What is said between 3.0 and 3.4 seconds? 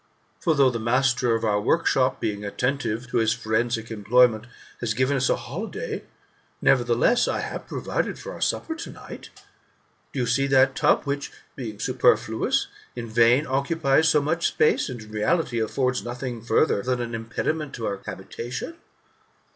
to his